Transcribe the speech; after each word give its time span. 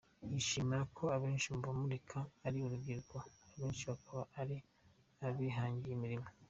Yishimira 0.31 0.83
ko 0.97 1.03
abenshi 1.15 1.47
mu 1.53 1.59
bamurika 1.67 2.17
ari 2.47 2.57
urubyiruko 2.65 3.15
abenshi 3.53 3.83
bakaba 3.91 4.23
ari 4.41 4.55
abihangiye 5.27 5.95
imirimo. 5.95 6.27